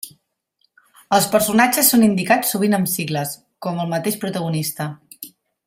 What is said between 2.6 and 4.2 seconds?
amb sigles, com el mateix